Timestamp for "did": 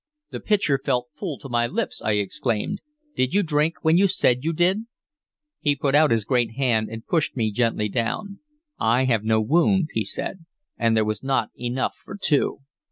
3.15-3.35, 4.51-4.85